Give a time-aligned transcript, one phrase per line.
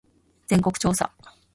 [0.47, 1.11] 全国調査